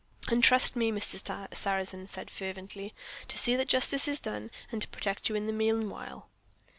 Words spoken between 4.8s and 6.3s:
to protect you in the meanwhile."